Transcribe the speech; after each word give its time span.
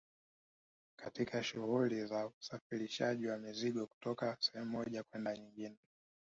katika 0.99 1.43
shughuli 1.43 2.05
za 2.05 2.31
usafirishaji 2.39 3.27
wa 3.27 3.37
mizigo 3.37 3.87
kutoka 3.87 4.37
sehemu 4.39 4.69
moja 4.71 5.03
kwenda 5.03 5.37
nyingine 5.37 5.77